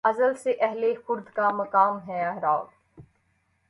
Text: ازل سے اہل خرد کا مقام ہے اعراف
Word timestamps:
ازل 0.03 0.33
سے 0.35 0.51
اہل 0.59 0.93
خرد 1.07 1.33
کا 1.33 1.49
مقام 1.49 1.97
ہے 2.07 2.23
اعراف 2.25 2.67